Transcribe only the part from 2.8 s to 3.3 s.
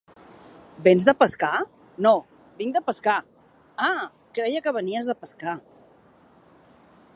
pescar!